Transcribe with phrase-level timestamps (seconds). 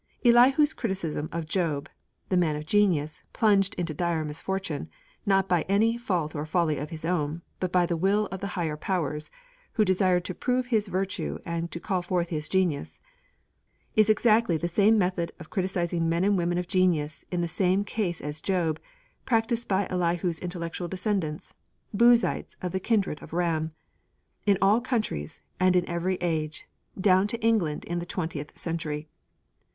[0.25, 1.87] Elihu's criticism of Job
[2.29, 4.89] (the man of genius, plunged into dire misfortune,
[5.27, 8.57] not by any fault or folly of his own, but by the will of the
[8.57, 9.29] Higher Powers,
[9.73, 12.99] who desired to prove his virtue and to call forth his genius),
[13.95, 17.83] is exactly the same method of criticising men and women of genius in the same
[17.83, 18.79] case as Job,
[19.25, 21.53] practised by Elihu's intellectual descendents,
[21.95, 23.71] Buzites of the kindred of Ram,
[24.47, 26.65] in all countries and in every age,
[26.99, 29.07] down to England in the twentieth century.